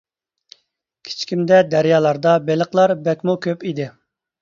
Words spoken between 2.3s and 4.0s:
بېلىقلار بەكمۇ كۆپ ئىدى.